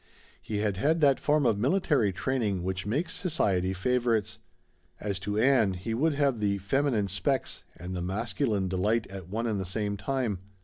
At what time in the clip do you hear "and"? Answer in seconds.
7.77-7.95, 9.45-9.59